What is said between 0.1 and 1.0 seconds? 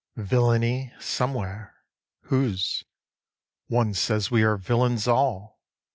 5. Villainy